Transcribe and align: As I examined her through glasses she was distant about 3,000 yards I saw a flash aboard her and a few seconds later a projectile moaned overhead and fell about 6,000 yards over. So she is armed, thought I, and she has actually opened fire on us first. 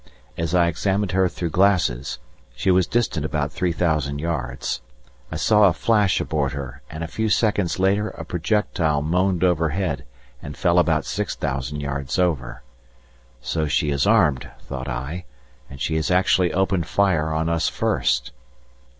As 0.35 0.55
I 0.55 0.65
examined 0.65 1.11
her 1.11 1.29
through 1.29 1.51
glasses 1.51 2.17
she 2.55 2.71
was 2.71 2.87
distant 2.87 3.23
about 3.23 3.51
3,000 3.51 4.17
yards 4.17 4.81
I 5.31 5.35
saw 5.35 5.65
a 5.65 5.73
flash 5.73 6.19
aboard 6.19 6.53
her 6.53 6.81
and 6.89 7.03
a 7.03 7.07
few 7.07 7.29
seconds 7.29 7.77
later 7.77 8.09
a 8.09 8.25
projectile 8.25 9.03
moaned 9.03 9.43
overhead 9.43 10.03
and 10.41 10.57
fell 10.57 10.79
about 10.79 11.05
6,000 11.05 11.79
yards 11.81 12.17
over. 12.17 12.63
So 13.43 13.67
she 13.67 13.91
is 13.91 14.07
armed, 14.07 14.49
thought 14.61 14.87
I, 14.87 15.25
and 15.69 15.79
she 15.79 15.97
has 15.97 16.09
actually 16.09 16.51
opened 16.51 16.87
fire 16.87 17.31
on 17.31 17.47
us 17.47 17.69
first. 17.69 18.31